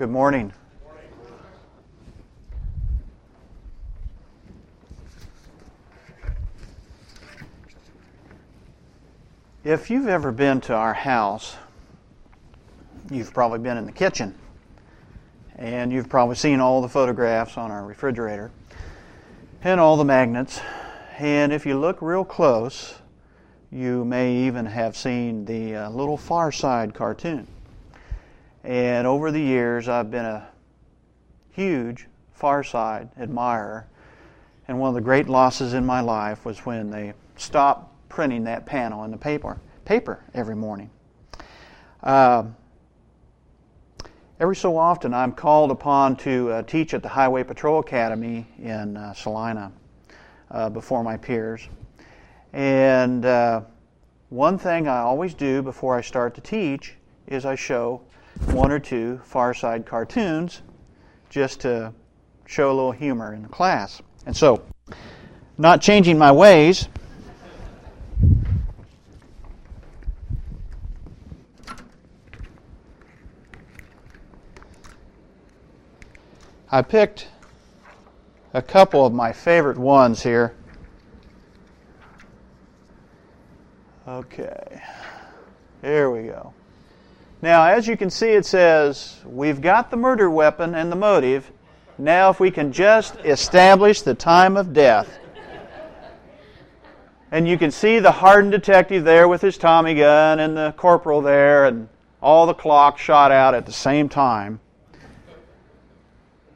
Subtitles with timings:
[0.00, 0.50] Good morning.
[9.62, 11.54] If you've ever been to our house,
[13.10, 14.34] you've probably been in the kitchen.
[15.56, 18.50] And you've probably seen all the photographs on our refrigerator
[19.62, 20.62] and all the magnets.
[21.18, 22.94] And if you look real close,
[23.70, 27.46] you may even have seen the uh, little Far Side cartoon.
[28.64, 30.48] And over the years, I've been a
[31.52, 33.86] huge Far Side admirer.
[34.68, 38.66] And one of the great losses in my life was when they stopped printing that
[38.66, 40.90] panel in the paper, paper every morning.
[42.02, 42.44] Uh,
[44.38, 48.96] every so often, I'm called upon to uh, teach at the Highway Patrol Academy in
[48.96, 49.72] uh, Salina
[50.50, 51.68] uh, before my peers.
[52.52, 53.62] And uh,
[54.28, 56.94] one thing I always do before I start to teach
[57.26, 58.02] is I show
[58.46, 60.62] one or two Far Side cartoons
[61.28, 61.92] just to
[62.46, 64.02] show a little humor in the class.
[64.26, 64.62] And so,
[65.56, 66.88] not changing my ways,
[76.72, 77.28] I picked
[78.54, 80.54] a couple of my favorite ones here.
[84.06, 84.82] Okay,
[85.82, 86.52] here we go.
[87.42, 91.50] Now, as you can see, it says, We've got the murder weapon and the motive.
[91.96, 95.18] Now, if we can just establish the time of death.
[97.32, 101.22] And you can see the hardened detective there with his Tommy gun and the corporal
[101.22, 101.88] there, and
[102.20, 104.60] all the clocks shot out at the same time.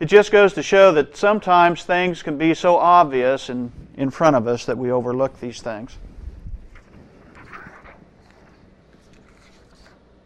[0.01, 4.37] It just goes to show that sometimes things can be so obvious in, in front
[4.37, 5.97] of us that we overlook these things.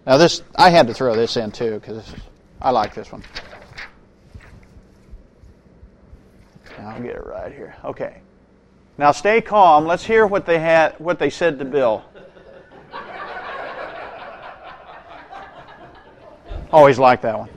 [0.09, 2.15] Now, this I had to throw this in too because
[2.63, 3.23] I like this one.
[6.79, 7.77] I'll get it right here.
[7.85, 8.23] Okay.
[8.97, 9.85] Now stay calm.
[9.85, 12.03] Let's hear what they had what they said to Bill.
[16.73, 17.51] Always like that one.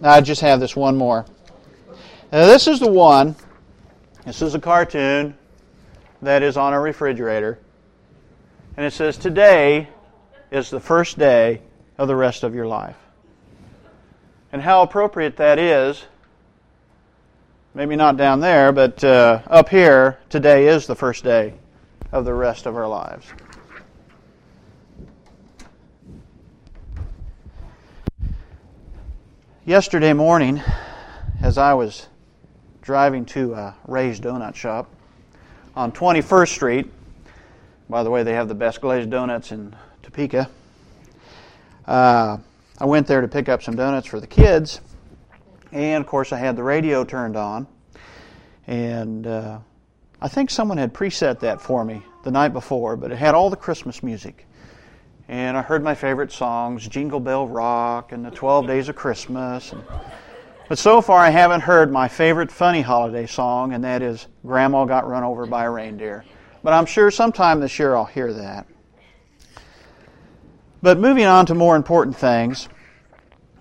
[0.00, 1.26] Now I just have this one more.
[2.30, 3.34] Now this is the one.
[4.24, 5.36] This is a cartoon
[6.22, 7.58] that is on a refrigerator.
[8.76, 9.88] And it says, Today
[10.50, 11.60] is the first day
[11.96, 12.96] of the rest of your life.
[14.52, 16.04] And how appropriate that is.
[17.72, 21.54] Maybe not down there, but uh, up here, today is the first day
[22.12, 23.26] of the rest of our lives.
[29.64, 30.62] Yesterday morning,
[31.42, 32.06] as I was
[32.82, 34.88] driving to a Ray's Donut Shop
[35.74, 36.92] on 21st Street,
[37.88, 40.48] by the way, they have the best glazed donuts in Topeka.
[41.86, 42.38] Uh,
[42.78, 44.80] I went there to pick up some donuts for the kids,
[45.72, 47.66] and of course, I had the radio turned on.
[48.66, 49.58] And uh,
[50.20, 53.50] I think someone had preset that for me the night before, but it had all
[53.50, 54.46] the Christmas music
[55.28, 59.72] and I heard my favorite songs, Jingle Bell Rock and the 12 Days of Christmas.
[59.72, 59.82] And,
[60.68, 64.84] but so far, I haven't heard my favorite funny holiday song, and that is Grandma
[64.84, 66.24] Got Run Over by a Reindeer.
[66.64, 68.66] But I'm sure sometime this year I'll hear that.
[70.82, 72.70] But moving on to more important things,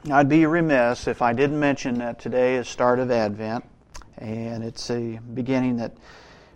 [0.09, 3.65] I'd be remiss if I didn't mention that today is start of Advent,
[4.19, 5.97] and it's a beginning that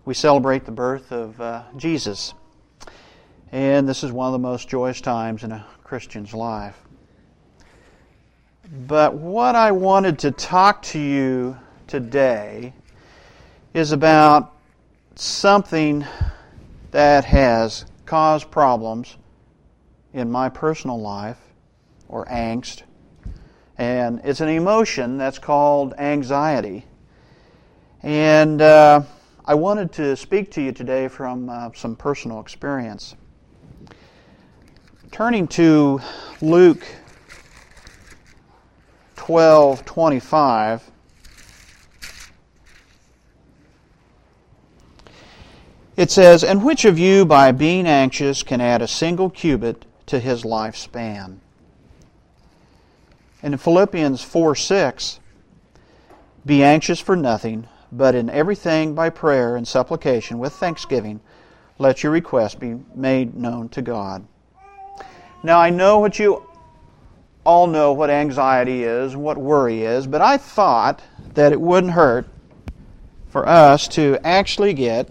[0.05, 2.33] we celebrate the birth of uh, Jesus.
[3.51, 6.79] And this is one of the most joyous times in a Christian's life.
[8.87, 11.57] But what I wanted to talk to you
[11.87, 12.73] today
[13.73, 14.53] is about
[15.15, 16.05] something
[16.91, 19.17] that has caused problems
[20.13, 21.39] in my personal life
[22.07, 22.83] or angst.
[23.77, 26.85] And it's an emotion that's called anxiety.
[28.01, 29.01] And uh,
[29.45, 33.15] I wanted to speak to you today from uh, some personal experience.
[35.11, 36.01] Turning to
[36.41, 36.85] Luke
[39.15, 40.91] 12 25.
[45.97, 50.19] It says, And which of you, by being anxious, can add a single cubit to
[50.19, 51.37] his lifespan?
[53.41, 55.19] And in Philippians 4 6,
[56.45, 61.19] Be anxious for nothing, but in everything by prayer and supplication with thanksgiving,
[61.79, 64.27] let your requests be made known to God.
[65.41, 66.43] Now, I know what you
[67.43, 71.01] all know what anxiety is, what worry is, but I thought
[71.33, 72.27] that it wouldn't hurt
[73.29, 75.09] for us to actually get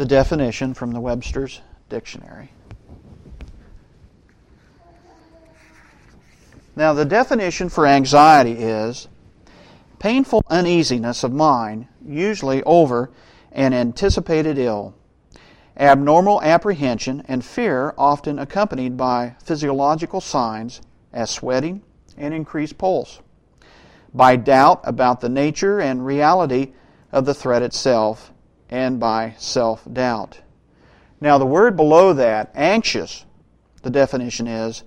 [0.00, 1.60] the definition from the Webster's
[1.90, 2.50] Dictionary.
[6.74, 9.08] Now, the definition for anxiety is
[9.98, 13.10] painful uneasiness of mind, usually over
[13.52, 14.94] an anticipated ill,
[15.76, 20.80] abnormal apprehension and fear, often accompanied by physiological signs
[21.12, 21.82] as sweating
[22.16, 23.20] and increased pulse,
[24.14, 26.72] by doubt about the nature and reality
[27.12, 28.32] of the threat itself,
[28.70, 30.40] and by self doubt.
[31.20, 33.26] Now, the word below that, anxious,
[33.82, 34.84] the definition is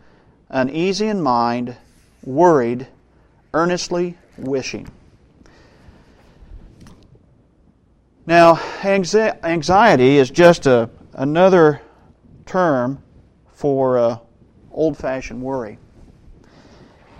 [0.50, 1.75] uneasy in mind,
[2.24, 2.88] worried,
[3.53, 4.89] earnestly wishing.
[8.25, 11.81] Now, anxiety is just a, another
[12.45, 13.03] term
[13.53, 14.18] for uh,
[14.71, 15.77] old fashioned worry.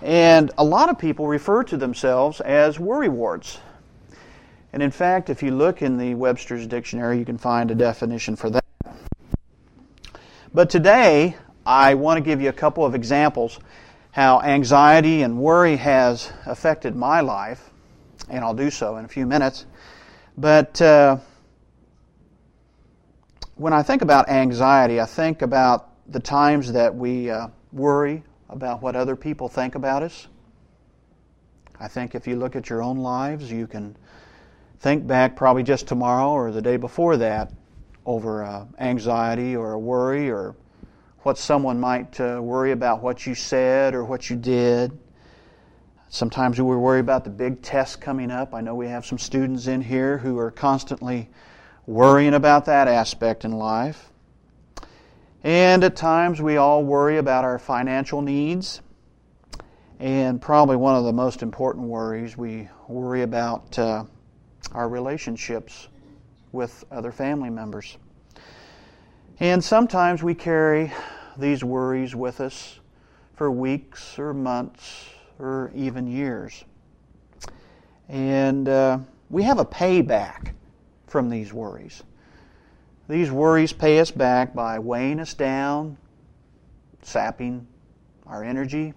[0.02, 3.58] And a lot of people refer to themselves as worry worrywarts.
[4.74, 8.34] And in fact, if you look in the Webster's Dictionary, you can find a definition
[8.34, 8.64] for that.
[10.52, 13.60] But today, I want to give you a couple of examples
[14.10, 17.70] how anxiety and worry has affected my life,
[18.28, 19.64] and I'll do so in a few minutes.
[20.36, 21.18] But uh,
[23.54, 28.82] when I think about anxiety, I think about the times that we uh, worry about
[28.82, 30.26] what other people think about us.
[31.78, 33.96] I think if you look at your own lives, you can
[34.80, 37.52] think back probably just tomorrow or the day before that
[38.06, 40.54] over uh, anxiety or a worry or
[41.20, 44.98] what someone might uh, worry about what you said or what you did.
[46.08, 48.54] Sometimes we worry about the big test coming up.
[48.54, 51.30] I know we have some students in here who are constantly
[51.86, 54.10] worrying about that aspect in life.
[55.42, 58.80] And at times we all worry about our financial needs.
[59.98, 64.04] And probably one of the most important worries, we worry about uh,
[64.74, 65.88] our relationships
[66.52, 67.96] with other family members.
[69.40, 70.92] And sometimes we carry
[71.36, 72.80] these worries with us
[73.34, 75.06] for weeks or months
[75.38, 76.64] or even years.
[78.08, 78.98] And uh,
[79.30, 80.52] we have a payback
[81.06, 82.02] from these worries.
[83.08, 85.96] These worries pay us back by weighing us down,
[87.02, 87.66] sapping
[88.26, 88.94] our energy,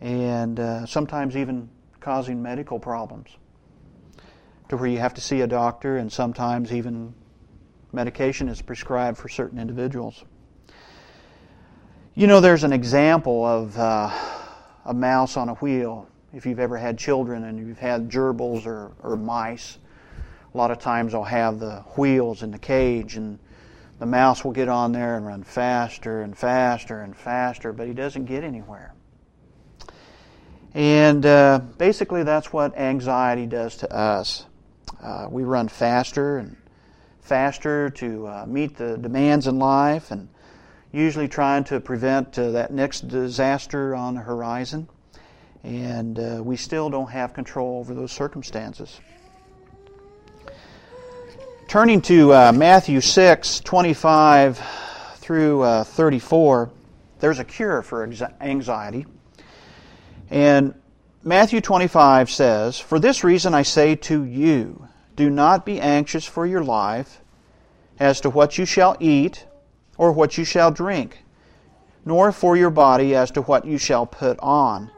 [0.00, 1.68] and uh, sometimes even
[2.00, 3.30] causing medical problems
[4.68, 7.14] to where you have to see a doctor, and sometimes even
[7.92, 10.24] medication is prescribed for certain individuals.
[12.14, 14.10] You know, there's an example of uh,
[14.84, 16.08] a mouse on a wheel.
[16.32, 19.78] If you've ever had children and you've had gerbils or, or mice,
[20.52, 23.38] a lot of times they'll have the wheels in the cage, and
[23.98, 27.92] the mouse will get on there and run faster and faster and faster, but he
[27.92, 28.94] doesn't get anywhere.
[30.74, 34.44] And uh, basically, that's what anxiety does to us.
[35.02, 36.56] Uh, we run faster and
[37.20, 40.28] faster to uh, meet the demands in life, and
[40.92, 44.88] usually trying to prevent uh, that next disaster on the horizon.
[45.62, 49.00] And uh, we still don't have control over those circumstances.
[51.68, 54.62] Turning to uh, Matthew 6 25
[55.16, 56.70] through uh, 34,
[57.18, 58.08] there's a cure for
[58.40, 59.04] anxiety.
[60.30, 60.74] And
[61.24, 64.85] Matthew 25 says, For this reason I say to you,
[65.16, 67.22] do not be anxious for your life
[67.98, 69.46] as to what you shall eat
[69.96, 71.24] or what you shall drink,
[72.04, 74.90] nor for your body as to what you shall put on.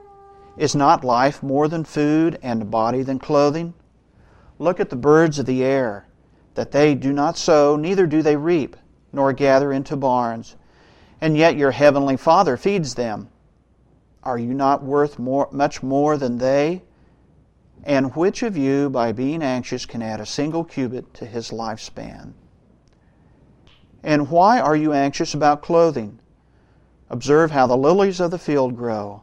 [0.56, 3.74] Is not life more than food, and the body than clothing?
[4.58, 6.08] Look at the birds of the air,
[6.54, 8.76] that they do not sow, neither do they reap,
[9.12, 10.56] nor gather into barns,
[11.20, 13.28] and yet your heavenly Father feeds them.
[14.24, 16.82] Are you not worth more, much more than they?
[17.88, 22.34] And which of you, by being anxious, can add a single cubit to his lifespan?
[24.02, 26.20] And why are you anxious about clothing?
[27.08, 29.22] Observe how the lilies of the field grow.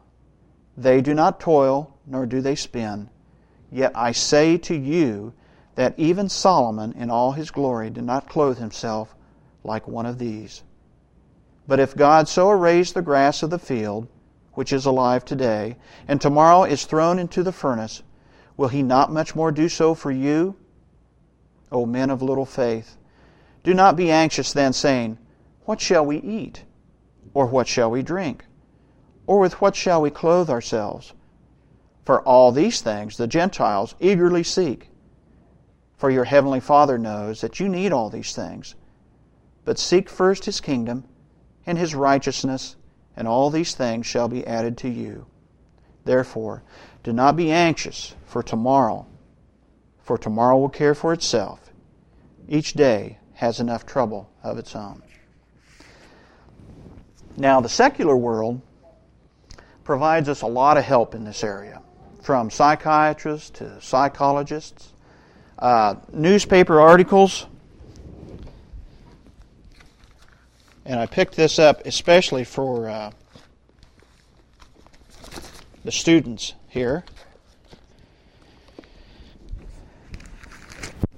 [0.75, 3.11] They do not toil, nor do they spin.
[3.71, 5.33] Yet I say to you
[5.75, 9.13] that even Solomon in all his glory did not clothe himself
[9.63, 10.63] like one of these.
[11.67, 14.07] But if God so arrays the grass of the field,
[14.53, 18.01] which is alive today, and tomorrow is thrown into the furnace,
[18.57, 20.55] will he not much more do so for you,
[21.71, 22.97] O men of little faith?
[23.63, 25.17] Do not be anxious then, saying,
[25.65, 26.63] What shall we eat?
[27.33, 28.45] Or what shall we drink?
[29.27, 31.13] Or with what shall we clothe ourselves?
[32.03, 34.89] For all these things the Gentiles eagerly seek.
[35.97, 38.75] For your heavenly Father knows that you need all these things.
[39.63, 41.05] But seek first his kingdom
[41.65, 42.75] and his righteousness,
[43.17, 45.25] and all these things shall be added to you.
[46.03, 46.61] Therefore,
[47.05, 49.05] do not be anxious for tomorrow,
[50.01, 51.71] for tomorrow will care for itself.
[52.49, 55.03] Each day has enough trouble of its own.
[57.37, 58.59] Now, the secular world
[59.83, 61.79] provides us a lot of help in this area,
[62.23, 64.91] from psychiatrists to psychologists,
[65.59, 67.45] uh, newspaper articles.
[70.85, 73.11] And I picked this up especially for uh,
[75.83, 77.05] the students here.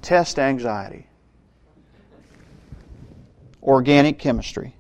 [0.04, 1.08] Test anxiety,
[3.64, 4.76] organic chemistry.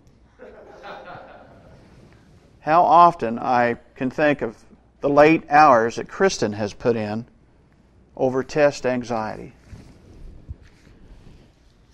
[2.59, 4.55] How often I can think of
[5.01, 7.25] the late hours that Kristen has put in
[8.15, 9.53] over test anxiety.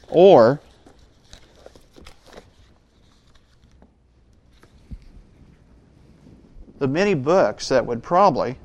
[0.09, 0.59] Or
[6.79, 8.57] the many books that would probably,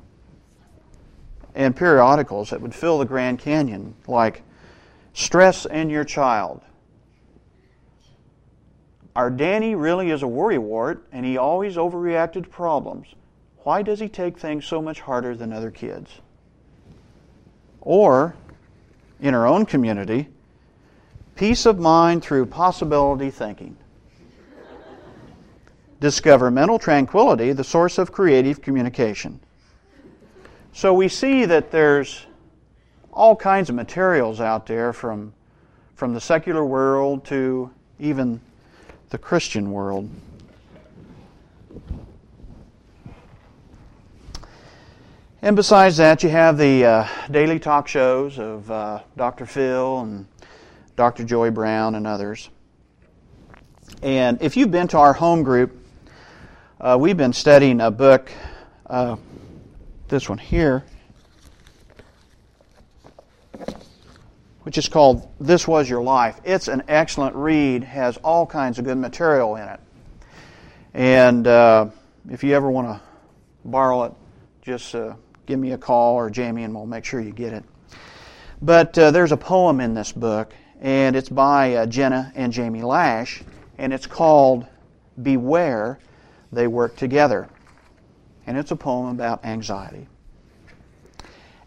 [1.55, 4.43] and periodicals that would fill the Grand Canyon, like
[5.13, 6.61] Stress in Your Child.
[9.15, 13.07] Our Danny really is a worrywart, and he always overreacted to problems.
[13.63, 16.09] Why does he take things so much harder than other kids?
[17.81, 18.35] Or,
[19.19, 20.29] in our own community,
[21.35, 23.75] peace of mind through possibility thinking.
[25.99, 29.39] Discover mental tranquility, the source of creative communication.
[30.73, 32.25] So we see that there's
[33.11, 35.33] all kinds of materials out there from,
[35.95, 38.39] from the secular world to even
[39.09, 40.09] the Christian world.
[45.41, 49.45] And besides that, you have the uh, daily talk shows of uh, Dr.
[49.45, 50.27] Phil and
[50.97, 51.23] Dr.
[51.23, 52.49] Joy Browne and others.
[54.03, 55.77] And if you've been to our home group,
[56.81, 58.31] uh, we've been studying a book,
[58.85, 59.15] uh,
[60.09, 60.83] this one here,
[64.63, 66.41] which is called This Was Your Life.
[66.43, 69.79] It's an excellent read, has all kinds of good material in it.
[70.93, 71.89] And uh,
[72.29, 73.01] if you ever want to
[73.63, 74.13] borrow it,
[74.61, 75.13] just uh,
[75.45, 77.63] give me a call or Jamie and we'll make sure you get it.
[78.61, 82.81] But uh, there's a poem in this book, and it's by uh, Jenna and Jamie
[82.81, 83.41] Lash,
[83.77, 84.65] and it's called
[85.21, 85.99] Beware
[86.51, 87.47] They Work Together.
[88.49, 90.07] And it's a poem about anxiety.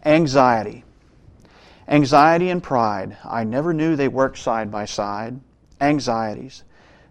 [0.04, 0.82] Anxiety.
[1.86, 3.16] Anxiety and pride.
[3.24, 5.38] I never knew they worked side by side.
[5.80, 6.64] Anxieties.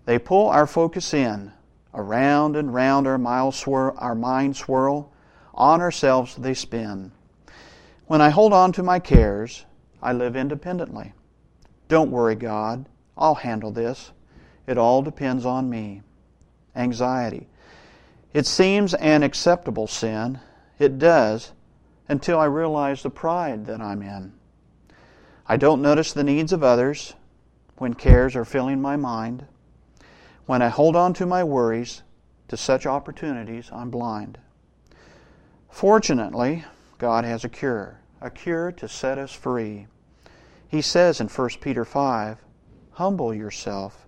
[0.03, 1.53] They pull our focus in.
[1.93, 5.09] Around and round our, miles swir- our mind swirl.
[5.53, 7.13] On ourselves they spin.
[8.07, 9.63] When I hold on to my cares,
[10.03, 11.13] I live independently.
[11.87, 12.87] Don't worry, God.
[13.17, 14.11] I'll handle this.
[14.67, 16.01] It all depends on me.
[16.75, 17.47] Anxiety.
[18.33, 20.39] It seems an acceptable sin.
[20.79, 21.51] It does
[22.07, 24.33] until I realize the pride that I'm in.
[25.47, 27.13] I don't notice the needs of others
[27.77, 29.45] when cares are filling my mind.
[30.45, 32.03] When I hold on to my worries,
[32.47, 34.37] to such opportunities, I'm blind.
[35.69, 36.65] Fortunately,
[36.97, 39.87] God has a cure, a cure to set us free.
[40.67, 42.37] He says in 1 Peter 5
[42.91, 44.05] Humble yourself,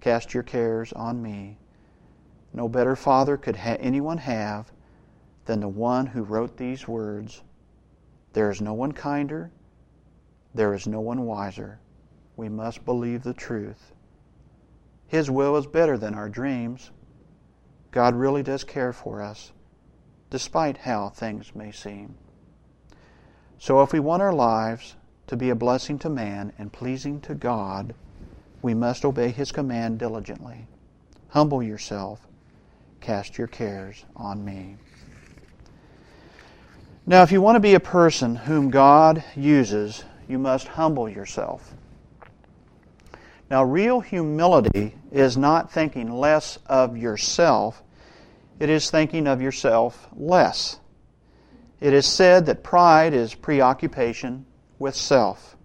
[0.00, 1.58] cast your cares on me.
[2.54, 4.72] No better Father could ha- anyone have
[5.46, 7.42] than the one who wrote these words
[8.32, 9.50] There is no one kinder,
[10.54, 11.80] there is no one wiser.
[12.36, 13.92] We must believe the truth.
[15.06, 16.90] His will is better than our dreams.
[17.90, 19.52] God really does care for us,
[20.30, 22.16] despite how things may seem.
[23.58, 27.34] So, if we want our lives to be a blessing to man and pleasing to
[27.34, 27.94] God,
[28.62, 30.66] we must obey His command diligently.
[31.28, 32.26] Humble yourself,
[33.02, 34.76] cast your cares on me.
[37.04, 41.74] Now, if you want to be a person whom God uses, you must humble yourself.
[43.50, 47.82] Now, real humility is not thinking less of yourself,
[48.60, 50.78] it is thinking of yourself less.
[51.80, 54.46] It is said that pride is preoccupation
[54.78, 55.56] with self.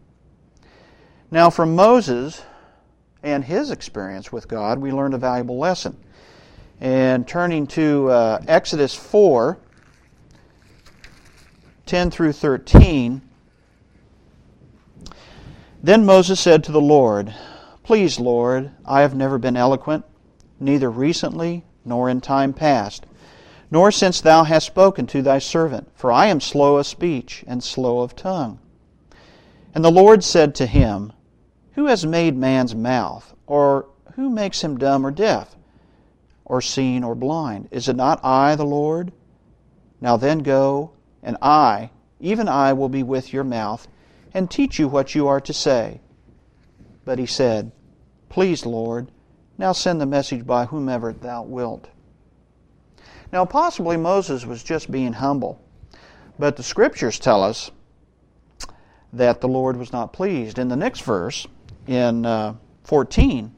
[1.29, 2.41] Now, from Moses
[3.22, 5.96] and his experience with God, we learned a valuable lesson.
[6.79, 9.57] And turning to uh, Exodus 4
[11.88, 13.22] 10 through 13,
[15.81, 17.34] then Moses said to the Lord,
[17.84, 20.03] Please, Lord, I have never been eloquent,
[20.60, 23.05] neither recently nor in time past,
[23.72, 27.63] nor since thou hast spoken to thy servant, for I am slow of speech and
[27.63, 28.60] slow of tongue.
[29.74, 31.13] And the Lord said to him,
[31.75, 35.56] Who has made man's mouth, or who makes him dumb or deaf,
[36.48, 37.68] or seen or blind?
[37.72, 39.12] Is it not I, the Lord?
[40.00, 43.88] Now then go, and I, even I, will be with your mouth,
[44.34, 46.00] and teach you what you are to say.
[47.06, 47.72] But he said,
[48.30, 49.12] Please, Lord,
[49.58, 51.89] now send the message by whomever thou wilt.
[53.32, 55.62] Now, possibly Moses was just being humble,
[56.39, 57.72] but the scriptures tell us
[59.12, 60.60] that the Lord was not pleased.
[60.60, 61.46] In the next verse,
[61.88, 63.54] in uh, 14,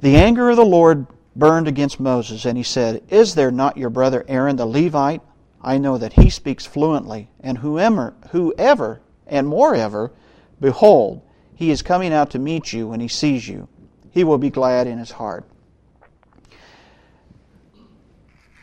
[0.00, 1.06] the anger of the Lord
[1.38, 5.22] burned against Moses, and he said, Is there not your brother Aaron the Levite?
[5.62, 10.10] I know that he speaks fluently, and whoever, whoever and moreover,
[10.60, 11.22] behold,
[11.54, 13.68] he is coming out to meet you when he sees you.
[14.10, 15.44] He will be glad in his heart.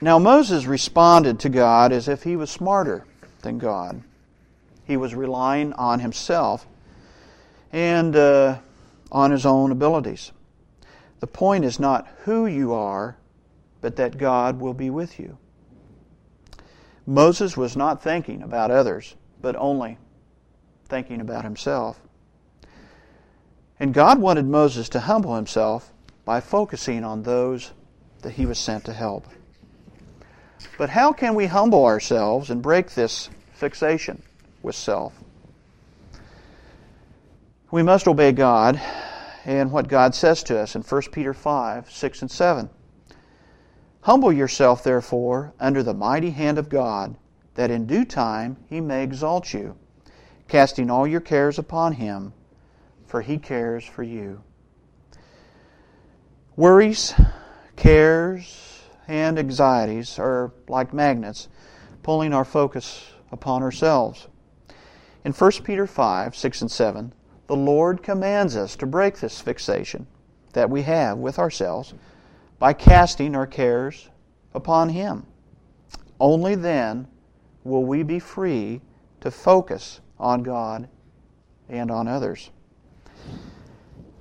[0.01, 3.05] Now, Moses responded to God as if he was smarter
[3.41, 4.03] than God.
[4.83, 6.67] He was relying on himself
[7.71, 8.59] and uh,
[9.11, 10.31] on his own abilities.
[11.19, 13.17] The point is not who you are,
[13.81, 15.37] but that God will be with you.
[17.05, 19.97] Moses was not thinking about others, but only
[20.87, 21.99] thinking about himself.
[23.79, 25.91] And God wanted Moses to humble himself
[26.23, 27.71] by focusing on those
[28.21, 29.27] that he was sent to help.
[30.77, 34.23] But how can we humble ourselves and break this fixation
[34.63, 35.13] with self?
[37.71, 38.81] We must obey God
[39.45, 42.69] and what God says to us in 1 Peter 5 6 and 7.
[44.01, 47.15] Humble yourself, therefore, under the mighty hand of God,
[47.53, 49.77] that in due time he may exalt you,
[50.47, 52.33] casting all your cares upon him,
[53.05, 54.43] for he cares for you.
[56.55, 57.13] Worries,
[57.75, 61.47] cares, and anxieties are like magnets,
[62.01, 64.27] pulling our focus upon ourselves.
[65.23, 67.13] In 1 Peter 5 6 and 7,
[67.47, 70.07] the Lord commands us to break this fixation
[70.53, 71.93] that we have with ourselves
[72.57, 74.09] by casting our cares
[74.53, 75.25] upon Him.
[76.19, 77.07] Only then
[77.63, 78.81] will we be free
[79.21, 80.87] to focus on God
[81.69, 82.49] and on others.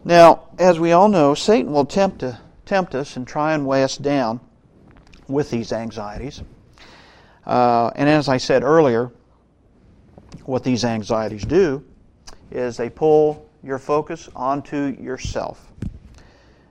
[0.04, 3.84] Now, as we all know, Satan will tempt, to, tempt us and try and weigh
[3.84, 4.40] us down
[5.28, 6.42] with these anxieties.
[7.46, 9.10] Uh, and as I said earlier,
[10.44, 11.84] what these anxieties do
[12.54, 15.72] is they pull your focus onto yourself.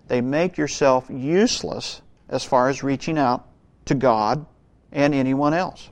[0.07, 3.47] They make yourself useless as far as reaching out
[3.85, 4.45] to God
[4.91, 5.89] and anyone else.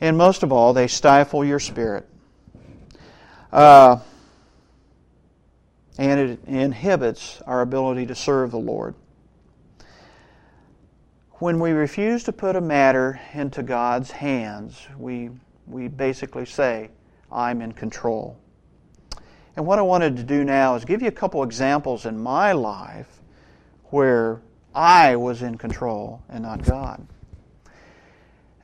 [0.00, 2.08] And most of all, they stifle your spirit.
[3.52, 3.98] Uh,
[5.98, 8.94] and it inhibits our ability to serve the Lord.
[11.34, 15.30] When we refuse to put a matter into God's hands, we,
[15.66, 16.90] we basically say,
[17.30, 18.36] I'm in control.
[19.56, 22.52] And what I wanted to do now is give you a couple examples in my
[22.52, 23.20] life
[23.90, 24.40] where
[24.74, 27.06] I was in control and not God.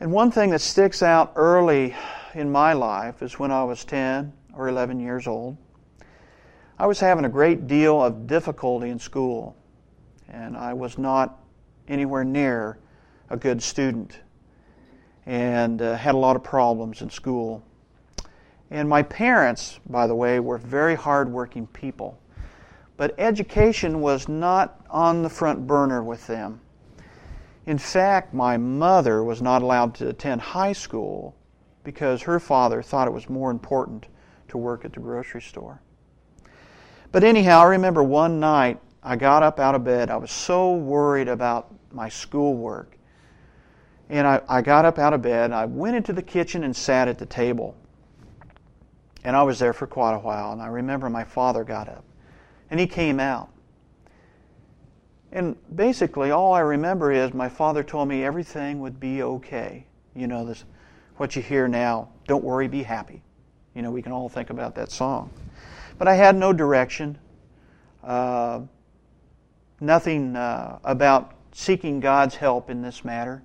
[0.01, 1.95] And one thing that sticks out early
[2.35, 5.57] in my life is when I was 10 or 11 years old.
[6.79, 9.57] I was having a great deal of difficulty in school,
[10.29, 11.41] and I was not
[11.89, 12.79] anywhere near
[13.29, 14.21] a good student
[15.27, 17.63] and uh, had a lot of problems in school.
[18.71, 22.19] And my parents, by the way, were very hardworking people.
[22.97, 26.61] But education was not on the front burner with them.
[27.65, 31.37] In fact, my mother was not allowed to attend high school
[31.85, 34.07] because her father thought it was more important
[34.49, 35.81] to work at the grocery store.
[37.13, 40.11] But anyhow, I remember one night I got up out of bed.
[40.11, 42.99] I was so worried about my schoolwork.
[44.11, 45.53] And I, I got up out of bed.
[45.53, 47.77] I went into the kitchen and sat at the table.
[49.25, 50.53] And I was there for quite a while.
[50.53, 52.05] And I remember my father got up
[52.71, 53.51] and he came out.
[55.33, 59.85] And basically, all I remember is my father told me everything would be okay.
[60.15, 60.65] You know, this,
[61.17, 63.23] what you hear now, don't worry, be happy.
[63.75, 65.31] You know, we can all think about that song.
[65.99, 67.19] But I had no direction,
[68.03, 68.61] uh,
[69.81, 73.43] nothing uh, about seeking God's help in this matter.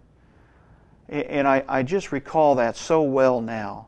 [1.09, 3.87] And I, I just recall that so well now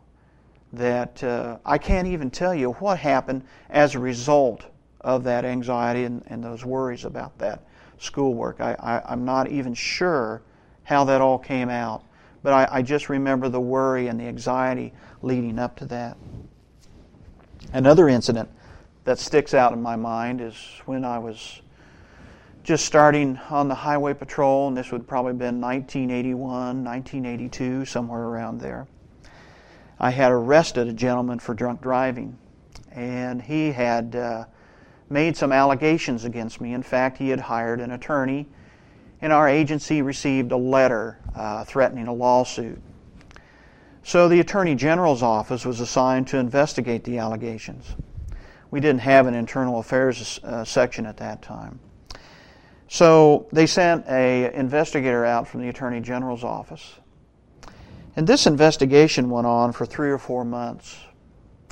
[0.73, 4.65] that uh, I can't even tell you what happened as a result
[5.01, 7.63] of that anxiety and, and those worries about that
[7.97, 8.59] schoolwork.
[8.59, 10.41] I, I, am not even sure
[10.83, 12.03] how that all came out,
[12.43, 16.17] but I, I just remember the worry and the anxiety leading up to that.
[17.73, 18.49] Another incident
[19.03, 21.61] that sticks out in my mind is when I was
[22.63, 28.23] just starting on the highway patrol, and this would probably have been 1981, 1982, somewhere
[28.23, 28.87] around there.
[29.99, 32.37] I had arrested a gentleman for drunk driving,
[32.91, 34.45] and he had uh,
[35.09, 36.73] made some allegations against me.
[36.73, 38.47] In fact, he had hired an attorney,
[39.21, 42.81] and our agency received a letter uh, threatening a lawsuit.
[44.03, 47.95] So the Attorney General's office was assigned to investigate the allegations.
[48.69, 51.79] We didn't have an internal affairs uh, section at that time.
[52.87, 56.99] So they sent a investigator out from the Attorney General's office.
[58.15, 60.97] And this investigation went on for three or four months.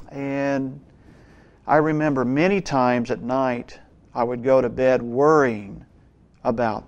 [0.10, 0.82] And
[1.66, 3.80] I remember many times at night
[4.14, 5.86] I would go to bed worrying
[6.44, 6.86] about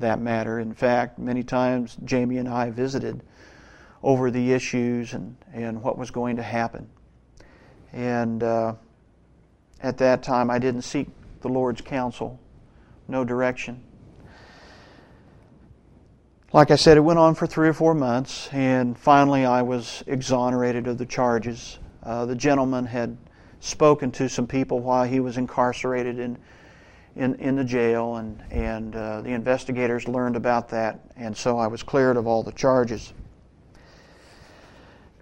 [0.00, 0.58] that matter.
[0.58, 3.22] In fact, many times Jamie and I visited
[4.02, 6.88] over the issues and, and what was going to happen.
[7.92, 8.74] And uh,
[9.82, 11.08] at that time, I didn't seek
[11.42, 12.40] the Lord's counsel,
[13.08, 13.82] no direction.
[16.52, 20.02] Like I said, it went on for three or four months, and finally I was
[20.08, 21.78] exonerated of the charges.
[22.02, 23.16] Uh, the gentleman had
[23.60, 26.38] spoken to some people while he was incarcerated in
[27.16, 31.66] in, in the jail, and, and uh, the investigators learned about that, and so I
[31.66, 33.12] was cleared of all the charges.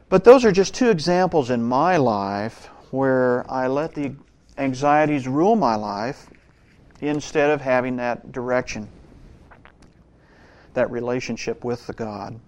[0.08, 4.14] But those are just two examples in my life where I let the
[4.56, 6.28] anxieties rule my life
[7.00, 8.88] instead of having that direction,
[10.74, 12.38] that relationship with the God.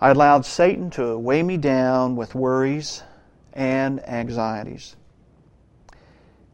[0.00, 3.02] I allowed Satan to weigh me down with worries
[3.52, 4.96] and anxieties.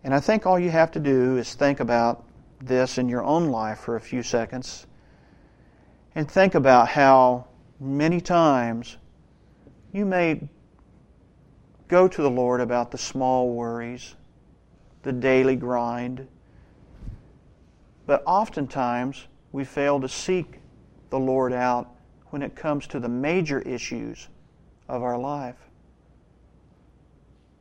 [0.03, 2.25] And I think all you have to do is think about
[2.61, 4.87] this in your own life for a few seconds
[6.15, 7.47] and think about how
[7.79, 8.97] many times
[9.93, 10.49] you may
[11.89, 14.15] go to the Lord about the small worries,
[15.03, 16.27] the daily grind.
[18.07, 20.61] But oftentimes we fail to seek
[21.09, 21.89] the Lord out
[22.29, 24.29] when it comes to the major issues
[24.87, 25.57] of our life.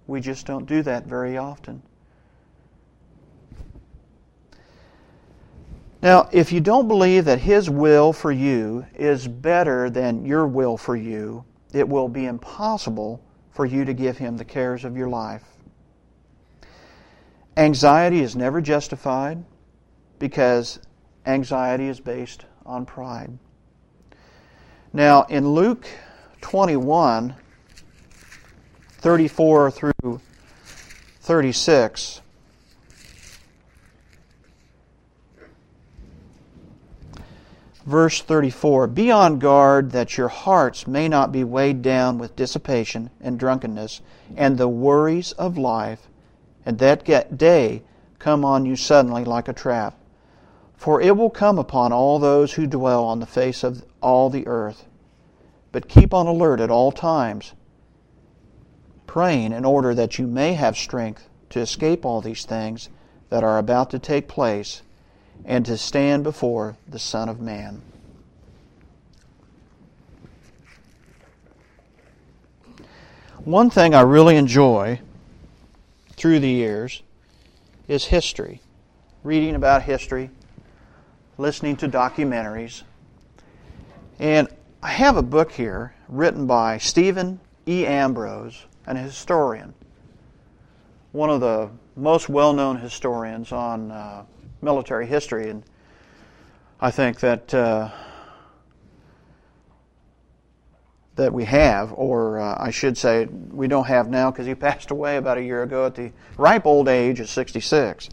[0.05, 1.81] We just don't do that very often.
[6.01, 10.75] Now, if you don't believe that His will for you is better than your will
[10.75, 15.08] for you, it will be impossible for you to give Him the cares of your
[15.08, 15.45] life.
[17.55, 19.45] Anxiety is never justified
[20.19, 20.79] because
[21.25, 23.38] anxiety is based on pride.
[24.93, 25.88] Now, in Luke
[26.41, 27.35] 21,
[28.99, 30.21] 34 through
[31.19, 32.21] 36,
[37.85, 43.09] verse 34 Be on guard that your hearts may not be weighed down with dissipation
[43.21, 44.01] and drunkenness
[44.35, 46.07] and the worries of life,
[46.65, 47.83] and that day
[48.17, 49.95] come on you suddenly like a trap.
[50.77, 54.45] For it will come upon all those who dwell on the face of all the
[54.47, 54.85] earth.
[55.71, 57.53] But keep on alert at all times,
[59.07, 62.89] praying in order that you may have strength to escape all these things
[63.29, 64.81] that are about to take place
[65.43, 67.81] and to stand before the Son of Man.
[73.43, 75.01] One thing I really enjoy
[76.13, 77.03] through the years
[77.88, 78.61] is history.
[79.23, 80.31] Reading about history,
[81.38, 82.84] listening to documentaries.
[84.19, 84.48] And
[84.82, 87.86] I have a book here written by Stephen E.
[87.86, 89.74] Ambrose, an historian,
[91.12, 94.24] one of the most well known historians on uh,
[94.62, 95.50] military history.
[95.50, 95.63] And
[96.80, 97.54] I think that.
[97.54, 97.89] Uh,
[101.15, 104.91] that we have, or uh, I should say, we don't have now because he passed
[104.91, 108.10] away about a year ago at the ripe old age of 66.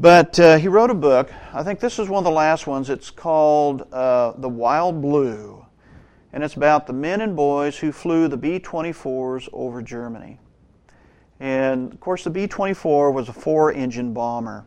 [0.00, 1.32] But uh, he wrote a book.
[1.52, 2.88] I think this is one of the last ones.
[2.88, 5.66] It's called uh, The Wild Blue.
[6.32, 10.38] And it's about the men and boys who flew the B 24s over Germany.
[11.40, 14.64] And of course, the B 24 was a four engine bomber.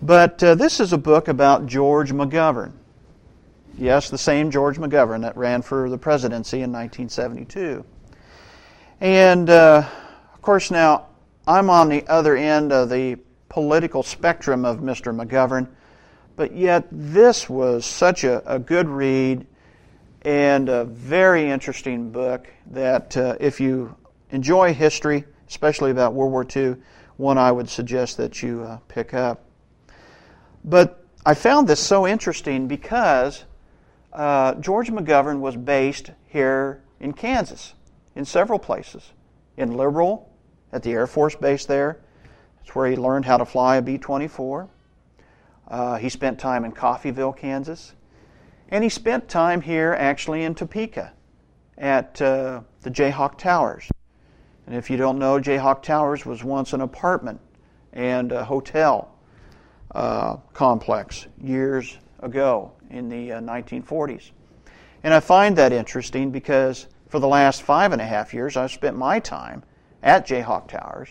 [0.00, 2.72] But uh, this is a book about George McGovern.
[3.76, 7.84] Yes, the same George McGovern that ran for the presidency in 1972.
[9.00, 9.88] And uh,
[10.32, 11.08] of course, now
[11.48, 13.18] I'm on the other end of the
[13.54, 15.14] political spectrum of Mr.
[15.14, 15.68] McGovern,
[16.34, 19.46] but yet this was such a, a good read
[20.22, 23.94] and a very interesting book that uh, if you
[24.30, 26.74] enjoy history, especially about World War II,
[27.16, 29.44] one I would suggest that you uh, pick up.
[30.64, 33.44] But I found this so interesting because
[34.12, 37.74] uh, George McGovern was based here in Kansas,
[38.16, 39.12] in several places.
[39.56, 40.28] In Liberal,
[40.72, 42.00] at the Air Force Base there.
[42.64, 44.70] That's where he learned how to fly a B 24.
[45.68, 47.92] Uh, he spent time in Coffeyville, Kansas.
[48.70, 51.12] And he spent time here actually in Topeka
[51.76, 53.90] at uh, the Jayhawk Towers.
[54.66, 57.38] And if you don't know, Jayhawk Towers was once an apartment
[57.92, 59.14] and a hotel
[59.94, 64.30] uh, complex years ago in the uh, 1940s.
[65.02, 68.72] And I find that interesting because for the last five and a half years, I've
[68.72, 69.62] spent my time
[70.02, 71.10] at Jayhawk Towers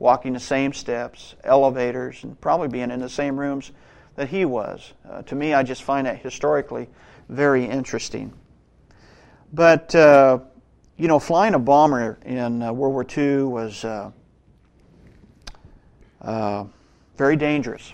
[0.00, 3.70] walking the same steps, elevators, and probably being in the same rooms
[4.16, 4.94] that he was.
[5.08, 6.88] Uh, to me, I just find that historically
[7.28, 8.32] very interesting.
[9.52, 10.40] But, uh,
[10.96, 14.10] you know, flying a bomber in uh, World War II was uh,
[16.22, 16.64] uh,
[17.16, 17.92] very dangerous.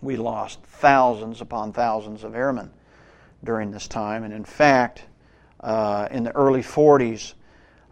[0.00, 2.70] We lost thousands upon thousands of airmen
[3.42, 5.02] during this time, and in fact,
[5.60, 7.34] uh, in the early 40s,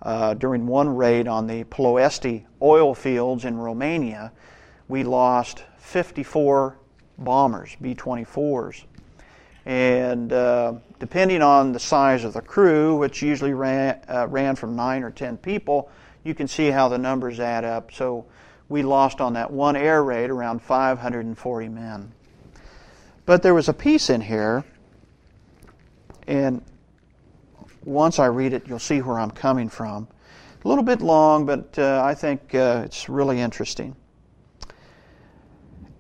[0.03, 4.33] uh, during one raid on the Ploiești oil fields in Romania,
[4.89, 6.79] we lost 54
[7.19, 8.85] bombers, B 24s.
[9.65, 14.77] And uh, depending on the size of the crew, which usually ran, uh, ran from
[14.77, 15.91] 9 or 10 people,
[16.23, 17.93] you can see how the numbers add up.
[17.93, 18.27] So
[18.69, 22.13] we lost on that one air raid around 540 men.
[23.25, 24.65] But there was a piece in here,
[26.29, 26.63] and
[27.87, 30.09] once I read it, you'll see where I'm coming from.
[30.65, 33.95] A little bit long, but uh, I think uh, it's really interesting.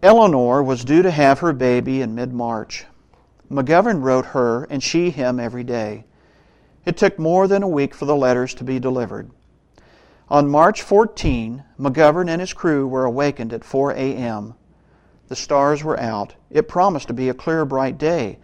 [0.02, 2.84] Eleanor was due to have her baby in mid March.
[3.50, 6.04] McGovern wrote her and she him every day.
[6.84, 9.30] It took more than a week for the letters to be delivered.
[10.28, 14.54] On March 14, McGovern and his crew were awakened at 4 a.m.
[15.28, 16.34] The stars were out.
[16.50, 18.38] It promised to be a clear, bright day.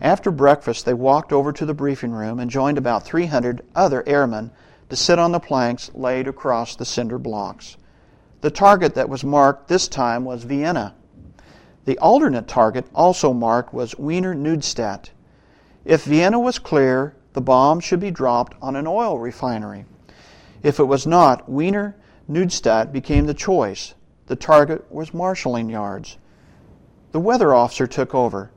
[0.00, 4.50] After breakfast, they walked over to the briefing room and joined about 300 other airmen
[4.90, 7.78] to sit on the planks laid across the cinder blocks.
[8.42, 10.94] The target that was marked this time was Vienna.
[11.86, 15.10] The alternate target, also marked, was Wiener Neustadt.
[15.84, 19.86] If Vienna was clear, the bomb should be dropped on an oil refinery.
[20.62, 21.96] If it was not, Wiener
[22.28, 23.94] Neustadt became the choice.
[24.26, 26.18] The target was marshalling yards.
[27.12, 28.50] The weather officer took over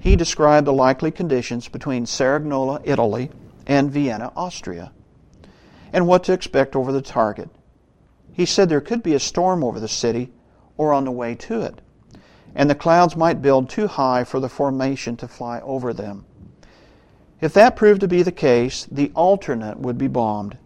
[0.00, 3.30] he described the likely conditions between Cerignola, Italy,
[3.66, 4.92] and Vienna, Austria,
[5.92, 7.50] and what to expect over the target.
[8.32, 10.32] He said there could be a storm over the city
[10.78, 11.80] or on the way to it,
[12.54, 16.24] and the clouds might build too high for the formation to fly over them.
[17.40, 20.56] If that proved to be the case, the alternate would be bombed.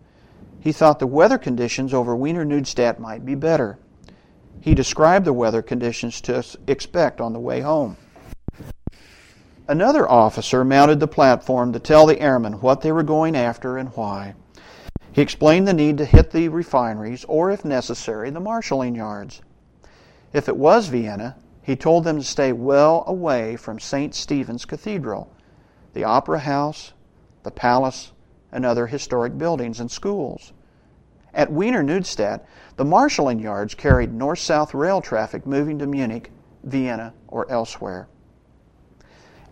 [0.60, 3.78] He thought the weather conditions over Wiener Neustadt might be better.
[4.60, 7.96] He described the weather conditions to expect on the way home.
[9.66, 13.88] Another officer mounted the platform to tell the airmen what they were going after and
[13.96, 14.34] why.
[15.10, 19.40] He explained the need to hit the refineries or, if necessary, the marshalling yards.
[20.34, 24.14] If it was Vienna, he told them to stay well away from St.
[24.14, 25.30] Stephen's Cathedral,
[25.94, 26.92] the Opera House,
[27.42, 28.12] the Palace,
[28.52, 30.52] and other historic buildings and schools.
[31.32, 32.44] At Wiener Neustadt,
[32.76, 36.30] the marshalling yards carried north south rail traffic moving to Munich,
[36.64, 38.08] Vienna, or elsewhere.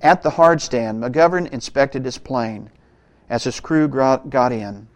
[0.02, 2.70] At the hard stand, McGovern inspected his plane
[3.30, 4.88] as his crew got in.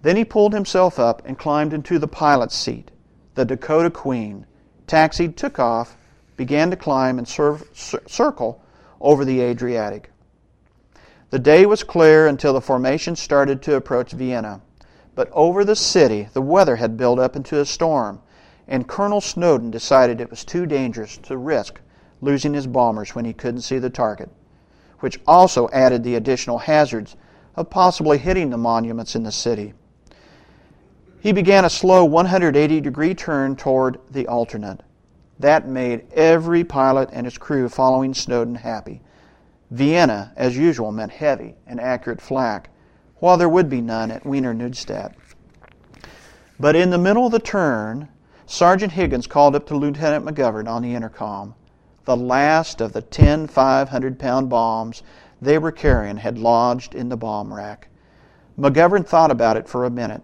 [0.00, 2.90] Then he pulled himself up and climbed into the pilot's seat.
[3.34, 4.46] The Dakota Queen
[4.86, 5.96] taxied, took off,
[6.36, 8.62] began to climb and circle
[9.00, 10.10] over the Adriatic.
[11.28, 14.62] The day was clear until the formation started to approach Vienna.
[15.14, 18.20] But over the city, the weather had built up into a storm,
[18.66, 21.80] and Colonel Snowden decided it was too dangerous to risk
[22.20, 24.30] losing his bombers when he couldn't see the target,
[25.00, 27.16] which also added the additional hazards
[27.56, 29.74] of possibly hitting the monuments in the city.
[31.20, 34.80] He began a slow 180 degree turn toward the alternate.
[35.38, 39.02] That made every pilot and his crew following Snowden happy.
[39.70, 42.70] Vienna, as usual, meant heavy and accurate flak,
[43.16, 45.14] while there would be none at Wiener Neustadt.
[46.58, 48.08] But in the middle of the turn,
[48.46, 51.54] Sergeant Higgins called up to Lieutenant McGovern on the intercom.
[52.04, 55.02] The last of the 10 500 pound bombs
[55.40, 57.88] they were carrying had lodged in the bomb rack.
[58.58, 60.22] McGovern thought about it for a minute.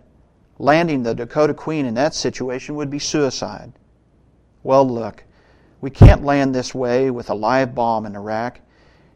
[0.59, 3.73] Landing the Dakota Queen in that situation would be suicide.
[4.63, 5.25] Well, look,
[5.81, 8.63] we can't land this way with a live bomb in the rack.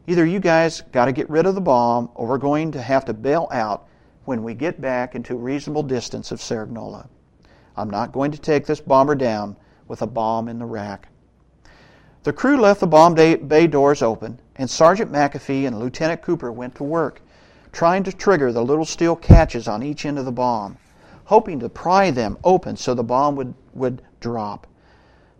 [0.07, 3.05] Either you guys got to get rid of the bomb, or we're going to have
[3.05, 3.87] to bail out
[4.25, 7.07] when we get back into a reasonable distance of Cerignola.
[7.75, 9.55] I'm not going to take this bomber down
[9.87, 11.09] with a bomb in the rack.
[12.23, 16.75] The crew left the bomb bay doors open, and Sergeant McAfee and Lieutenant Cooper went
[16.75, 17.19] to work,
[17.71, 20.77] trying to trigger the little steel catches on each end of the bomb,
[21.25, 24.67] hoping to pry them open so the bomb would, would drop.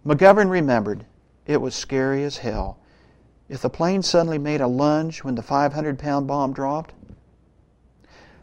[0.04, 1.06] McGovern remembered
[1.46, 2.80] it was scary as hell.
[3.48, 6.96] If the plane suddenly made a lunge when the 500 pound bomb dropped,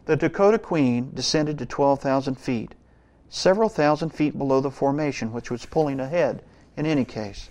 [0.04, 2.76] the Dakota Queen descended to 12,000 feet,
[3.28, 6.44] several thousand feet below the formation which was pulling ahead
[6.76, 7.50] in any case.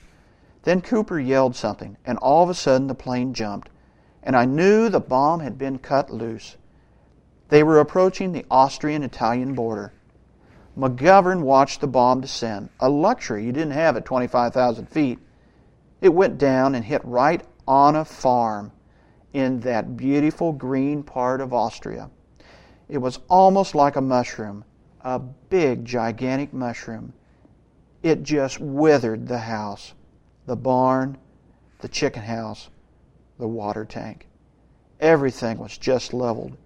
[0.68, 3.70] Then Cooper yelled something, and all of a sudden the plane jumped,
[4.22, 6.58] and I knew the bomb had been cut loose.
[7.48, 9.94] They were approaching the Austrian Italian border.
[10.78, 15.20] McGovern watched the bomb descend, a luxury you didn't have at 25,000 feet.
[16.02, 18.74] It went down and hit right on a farm
[19.32, 22.10] in that beautiful green part of Austria.
[22.90, 24.66] It was almost like a mushroom,
[25.00, 27.14] a big, gigantic mushroom.
[28.04, 29.94] It just withered the house,
[30.48, 31.18] the barn,
[31.80, 32.70] the chicken house,
[33.38, 34.28] the water tank.
[35.00, 36.58] Everything was just leveled.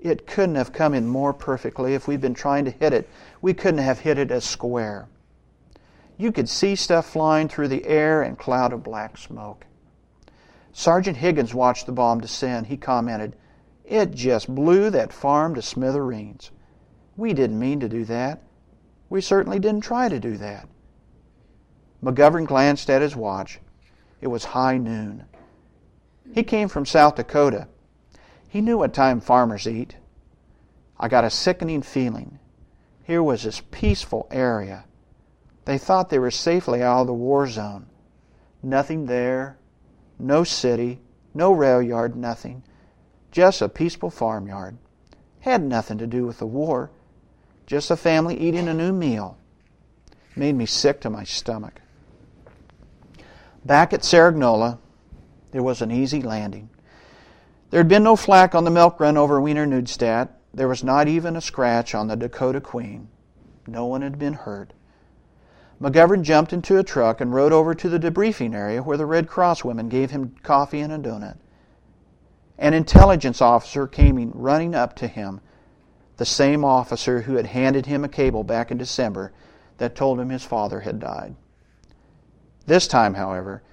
[0.00, 3.08] It couldn't have come in more perfectly if we'd been trying to hit it.
[3.42, 5.06] We couldn't have hit it as square.
[6.16, 9.66] You could see stuff flying through the air and cloud of black smoke.
[10.72, 12.66] Sergeant Higgins watched the bomb descend.
[12.66, 13.36] He commented,
[13.84, 16.50] It just blew that farm to smithereens.
[17.16, 18.42] We didn't mean to do that.
[19.10, 20.68] We certainly didn't try to do that.
[22.02, 23.60] McGovern glanced at his watch.
[24.20, 25.24] It was high noon.
[26.32, 27.68] He came from South Dakota.
[28.48, 29.96] He knew what time farmers eat.
[30.98, 32.38] I got a sickening feeling.
[33.04, 34.84] Here was this peaceful area.
[35.64, 37.86] They thought they were safely out of the war zone.
[38.62, 39.58] Nothing there,
[40.18, 41.00] no city,
[41.34, 42.62] no rail yard, nothing.
[43.30, 44.76] Just a peaceful farmyard.
[45.40, 46.90] Had nothing to do with the war.
[47.66, 49.38] Just a family eating a new meal.
[50.36, 51.79] Made me sick to my stomach.
[53.64, 54.78] Back at Cerignola,
[55.52, 56.70] there was an easy landing.
[57.70, 60.30] There had been no flak on the milk run over Wiener Neustadt.
[60.52, 63.08] There was not even a scratch on the Dakota Queen.
[63.66, 64.72] No one had been hurt.
[65.80, 69.28] McGovern jumped into a truck and rode over to the debriefing area where the Red
[69.28, 71.38] Cross women gave him coffee and a donut.
[72.58, 75.40] An intelligence officer came running up to him,
[76.18, 79.32] the same officer who had handed him a cable back in December
[79.78, 81.34] that told him his father had died.
[82.70, 83.64] This time, however,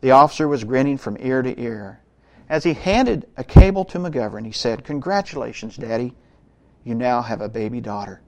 [0.00, 2.00] the officer was grinning from ear to ear.
[2.48, 6.14] As he handed a cable to McGovern, he said, Congratulations, Daddy.
[6.82, 8.22] You now have a baby daughter.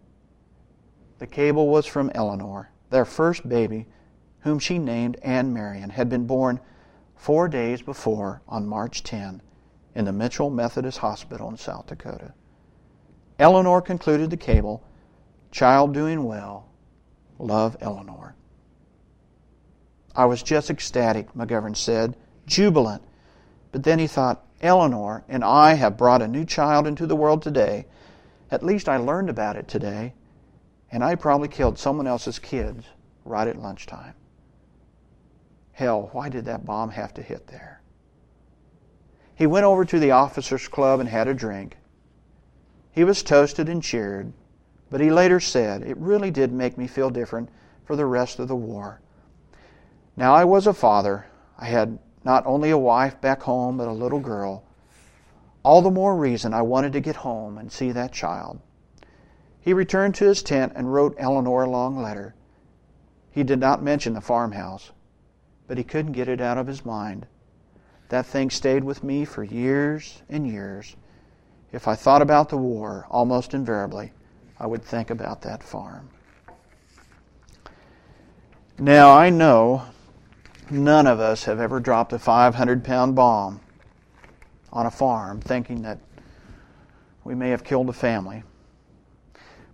[1.21, 2.71] The cable was from Eleanor.
[2.91, 3.87] Their first baby,
[4.41, 6.61] whom she named Anne Marion, had been born
[7.17, 9.41] four days before on March 10
[9.95, 12.35] in the Mitchell Methodist Hospital in South Dakota.
[13.39, 14.85] Eleanor concluded the cable
[15.51, 16.69] Child doing well.
[17.39, 18.37] Love Eleanor.
[20.21, 22.15] I was just ecstatic, McGovern said,
[22.47, 23.03] jubilant.
[23.73, 27.41] But then he thought, Eleanor and I have brought a new child into the world
[27.41, 27.87] today.
[28.51, 30.13] At least I learned about it today
[30.93, 32.85] and I probably killed someone else's kids
[33.25, 34.13] right at lunchtime.
[35.73, 37.81] Hell, why did that bomb have to hit there?
[39.35, 41.79] He went over to the officers' club and had a drink.
[42.93, 44.35] He was toasted and cheered,
[44.91, 47.49] but he later said, It really did make me feel different
[47.87, 49.01] for the rest of the war.
[50.21, 51.25] Now I was a father.
[51.59, 54.65] I had not only a wife back home, but a little girl.
[55.63, 58.61] All the more reason I wanted to get home and see that child.
[59.63, 62.35] He returned to his tent and wrote Eleanor a long letter.
[63.31, 64.91] He did not mention the farmhouse,
[65.67, 67.27] but he couldn't get it out of his mind.
[68.11, 70.97] That thing stayed with me for years and years.
[71.73, 74.13] If I thought about the war, almost invariably,
[74.59, 76.11] I would think about that farm.
[78.79, 79.87] Now, I know
[80.71, 83.61] none of us have ever dropped a 500 pound bomb
[84.73, 85.99] on a farm thinking that
[87.25, 88.43] we may have killed a family.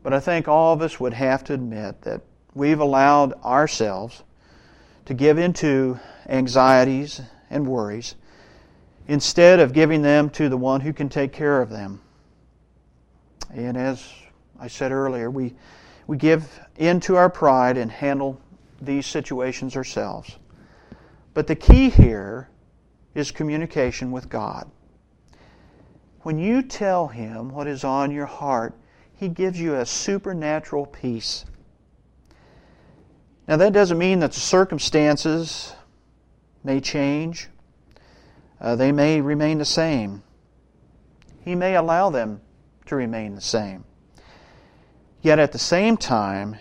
[0.02, 2.22] But I think all of us would have to admit that
[2.54, 4.22] we've allowed ourselves
[5.04, 8.14] to give into anxieties and worries
[9.08, 12.00] instead of giving them to the one who can take care of them.
[13.54, 14.12] And as
[14.58, 15.54] I said earlier, we,
[16.06, 18.40] we give into our pride and handle
[18.80, 20.36] these situations ourselves.
[21.36, 22.48] But the key here
[23.14, 24.70] is communication with God.
[26.22, 28.72] When you tell Him what is on your heart,
[29.14, 31.44] he gives you a supernatural peace.
[33.46, 35.74] Now, that doesn't mean that the circumstances
[36.64, 37.48] may change,
[38.58, 40.22] uh, they may remain the same.
[41.44, 42.40] He may allow them
[42.86, 43.84] to remain the same.
[45.20, 46.56] Yet at the same time,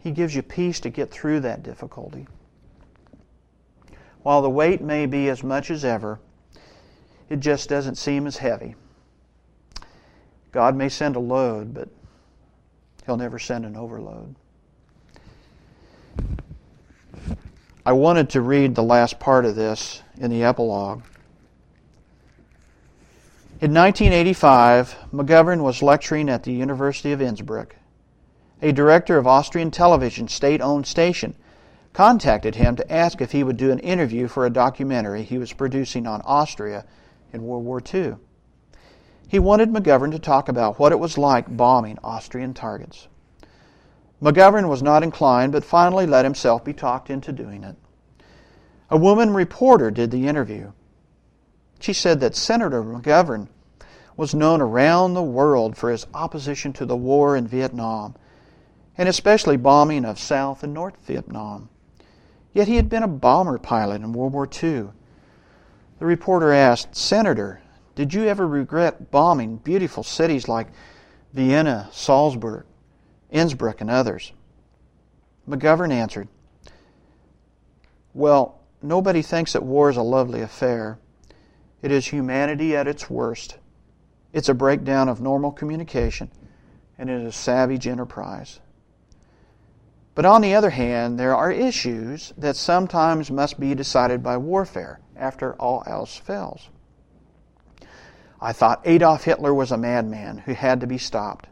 [0.00, 2.26] He gives you peace to get through that difficulty.
[4.26, 6.18] While the weight may be as much as ever,
[7.30, 8.74] it just doesn't seem as heavy.
[10.50, 11.88] God may send a load, but
[13.04, 14.34] He'll never send an overload.
[17.86, 21.04] I wanted to read the last part of this in the epilogue.
[23.60, 27.76] In 1985, McGovern was lecturing at the University of Innsbruck.
[28.60, 31.36] A director of Austrian television state owned station
[31.96, 35.54] contacted him to ask if he would do an interview for a documentary he was
[35.54, 36.84] producing on Austria
[37.32, 38.16] in World War II.
[39.26, 43.08] He wanted McGovern to talk about what it was like bombing Austrian targets.
[44.22, 47.76] McGovern was not inclined, but finally let himself be talked into doing it.
[48.90, 50.72] A woman reporter did the interview.
[51.80, 53.48] She said that Senator McGovern
[54.18, 58.16] was known around the world for his opposition to the war in Vietnam,
[58.98, 61.70] and especially bombing of South and North Vietnam.
[62.56, 64.86] Yet he had been a bomber pilot in World War II.
[65.98, 67.60] The reporter asked, Senator,
[67.94, 70.68] did you ever regret bombing beautiful cities like
[71.34, 72.64] Vienna, Salzburg,
[73.30, 74.32] Innsbruck, and others?
[75.46, 76.28] McGovern answered,
[78.14, 80.98] Well, nobody thinks that war is a lovely affair.
[81.82, 83.58] It is humanity at its worst.
[84.32, 86.30] It's a breakdown of normal communication,
[86.96, 88.60] and it is a savage enterprise.
[90.16, 94.98] But on the other hand, there are issues that sometimes must be decided by warfare
[95.14, 96.70] after all else fails.
[98.40, 101.48] I thought Adolf Hitler was a madman who had to be stopped.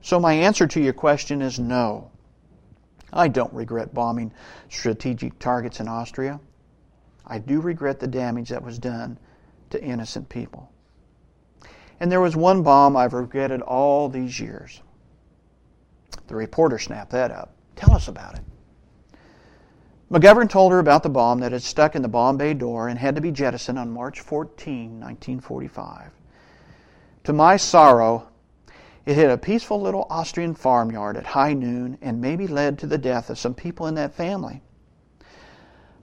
[0.00, 2.10] So my answer to your question is no.
[3.12, 4.32] I don't regret bombing
[4.68, 6.40] strategic targets in Austria.
[7.24, 9.16] I do regret the damage that was done
[9.70, 10.72] to innocent people.
[12.00, 14.82] And there was one bomb I've regretted all these years.
[16.26, 17.52] The reporter snapped that up.
[17.76, 18.42] Tell us about it.
[20.10, 22.98] McGovern told her about the bomb that had stuck in the bomb bay door and
[22.98, 26.10] had to be jettisoned on March 14, 1945.
[27.24, 28.28] To my sorrow,
[29.06, 32.98] it hit a peaceful little Austrian farmyard at high noon and maybe led to the
[32.98, 34.62] death of some people in that family.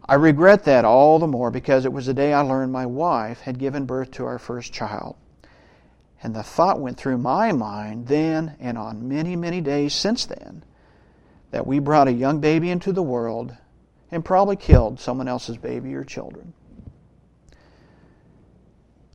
[0.05, 3.41] I regret that all the more because it was the day I learned my wife
[3.41, 5.15] had given birth to our first child.
[6.21, 10.63] And the thought went through my mind then and on many, many days since then
[11.51, 13.55] that we brought a young baby into the world
[14.11, 16.53] and probably killed someone else's baby or children.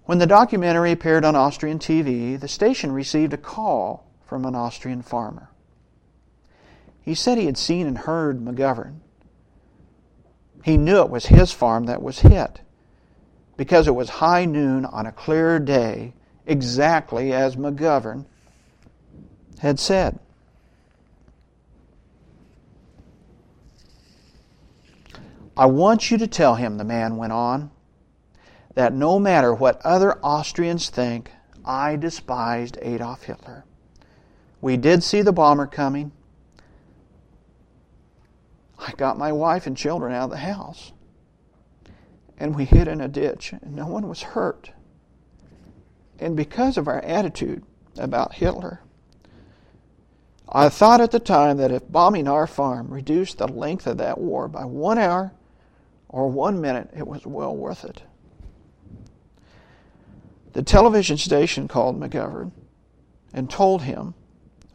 [0.06, 5.02] When the documentary appeared on Austrian TV, the station received a call from an Austrian
[5.02, 5.50] farmer.
[7.00, 8.96] He said he had seen and heard McGovern.
[10.62, 12.60] He knew it was his farm that was hit
[13.56, 16.14] because it was high noon on a clear day
[16.46, 18.26] exactly as McGovern
[19.58, 20.18] had said.
[25.56, 27.70] I want you to tell him, the man went on,
[28.74, 31.30] that no matter what other Austrians think,
[31.64, 33.64] I despised Adolf Hitler.
[34.60, 36.10] We did see the bomber coming.
[38.78, 40.92] I got my wife and children out of the house.
[42.36, 44.72] And we hid in a ditch, and no one was hurt.
[46.18, 47.64] And because of our attitude
[47.98, 48.80] about Hitler,
[50.48, 54.18] I thought at the time that if bombing our farm reduced the length of that
[54.18, 55.32] war by one hour
[56.08, 58.02] or one minute, it was well worth it.
[60.52, 62.52] The television station called McGovern
[63.32, 64.14] and told him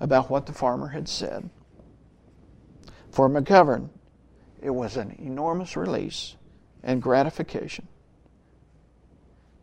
[0.01, 1.49] about what the farmer had said.
[3.11, 3.89] For McGovern,
[4.61, 6.35] it was an enormous release
[6.83, 7.87] and gratification.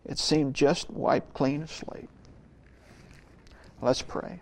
[0.07, 2.09] It seemed just wiped clean of slate.
[3.83, 4.41] Let's pray.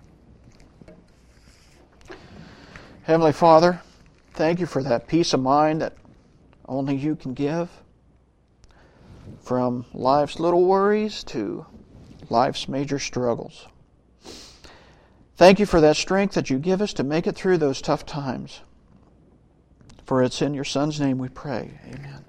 [3.03, 3.81] Heavenly Father,
[4.35, 5.95] thank you for that peace of mind that
[6.67, 7.71] only you can give.
[9.43, 11.67] From life's little worries to
[12.31, 13.67] life's major struggles.
[15.37, 18.07] Thank you for that strength that you give us to make it through those tough
[18.07, 18.61] times.
[20.05, 21.79] For it's in your Son's name we pray.
[21.87, 22.24] Amen.